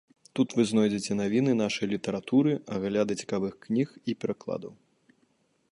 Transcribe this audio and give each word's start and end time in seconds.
Тут 0.37 0.53
вы 0.59 0.63
знойдзеце 0.69 1.17
навіны 1.19 1.51
нашай 1.59 1.87
літаратуры, 1.93 2.51
агляды 2.77 3.13
цікавых 3.21 3.53
кніг 3.67 3.87
і 4.13 4.19
перакладаў. 4.25 4.73